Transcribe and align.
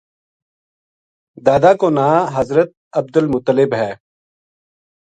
دادا 1.45 1.71
کو 1.79 1.87
ناں 1.95 2.17
حضرت 2.37 2.69
عبدالمطلب 2.99 3.71
ہے۔ 3.81 3.91